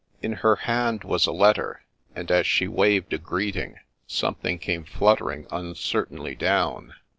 In 0.23 0.33
her 0.41 0.55
hand 0.55 1.03
was 1.03 1.27
a 1.27 1.31
letter, 1.31 1.83
and 2.15 2.31
as 2.31 2.47
she 2.47 2.67
waved 2.67 3.13
a 3.13 3.19
greeting, 3.19 3.77
something 4.07 4.57
came 4.57 4.83
fluttering 4.83 5.45
un 5.51 5.75
certainly 5.75 6.33
down. 6.33 6.95